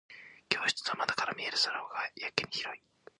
[0.49, 2.81] 教室の窓から見える空がやけに広い。